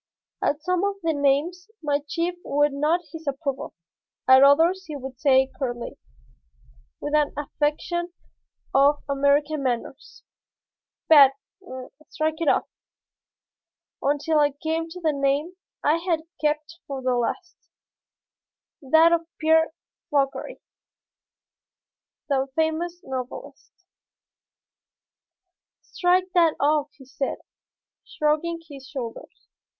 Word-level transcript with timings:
At 0.41 0.63
some 0.63 0.83
of 0.83 0.95
the 1.03 1.13
names 1.13 1.69
my 1.83 1.99
chief 2.07 2.33
would 2.43 2.73
nod 2.73 3.01
his 3.11 3.27
approval, 3.27 3.75
at 4.27 4.41
others 4.43 4.85
he 4.87 4.95
would 4.95 5.19
say 5.19 5.45
curtly, 5.55 5.95
with 6.99 7.13
an 7.13 7.31
affectation 7.37 8.11
of 8.73 9.03
American 9.07 9.61
manners, 9.61 10.23
"Bad; 11.07 11.33
strike 12.09 12.41
it 12.41 12.47
off," 12.47 12.67
until 14.01 14.39
I 14.39 14.53
came 14.53 14.89
to 14.89 14.99
the 14.99 15.13
name 15.13 15.51
I 15.83 15.97
had 15.97 16.21
kept 16.43 16.79
for 16.87 17.03
the 17.03 17.13
last, 17.15 17.57
that 18.81 19.11
of 19.11 19.27
Pierre 19.39 19.71
Fauchery, 20.09 20.63
the 22.27 22.47
famous 22.55 23.01
novelist. 23.03 23.71
"Strike 25.83 26.31
that 26.33 26.55
off," 26.59 26.89
he 26.93 27.05
said, 27.05 27.37
shrugging 28.03 28.59
his 28.67 28.87
shoulders. 28.87 29.47